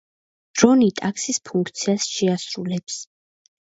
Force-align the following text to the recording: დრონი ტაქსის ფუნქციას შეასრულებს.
დრონი 0.59 0.87
ტაქსის 1.01 1.39
ფუნქციას 1.49 2.07
შეასრულებს. 2.15 2.97